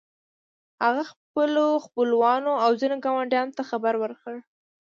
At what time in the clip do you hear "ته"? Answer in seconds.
3.57-3.63